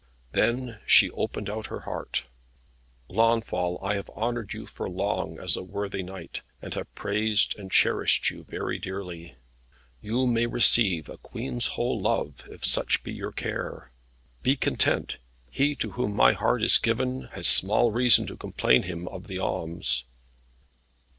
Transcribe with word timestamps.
Then 0.31 0.79
she 0.87 1.11
opened 1.11 1.47
out 1.47 1.67
her 1.67 1.81
heart. 1.81 2.23
"Launfal, 3.07 3.77
I 3.83 3.93
have 3.93 4.09
honoured 4.15 4.51
you 4.51 4.65
for 4.65 4.89
long 4.89 5.37
as 5.37 5.55
a 5.55 5.61
worthy 5.61 6.01
knight, 6.01 6.41
and 6.59 6.73
have 6.73 6.91
praised 6.95 7.55
and 7.59 7.71
cherished 7.71 8.31
you 8.31 8.43
very 8.45 8.79
dearly. 8.79 9.35
You 10.01 10.25
may 10.25 10.47
receive 10.47 11.07
a 11.07 11.17
queen's 11.19 11.67
whole 11.77 12.01
love, 12.01 12.47
if 12.49 12.65
such 12.65 13.03
be 13.03 13.13
your 13.13 13.31
care. 13.31 13.91
Be 14.41 14.55
content: 14.55 15.17
he 15.51 15.75
to 15.75 15.91
whom 15.91 16.15
my 16.15 16.33
heart 16.33 16.63
is 16.63 16.79
given, 16.79 17.25
has 17.33 17.47
small 17.47 17.91
reason 17.91 18.25
to 18.25 18.35
complain 18.35 18.81
him 18.81 19.07
of 19.07 19.27
the 19.27 19.37
alms." 19.37 20.05